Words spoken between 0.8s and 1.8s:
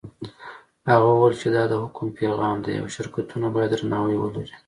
هغه وویل چې دا د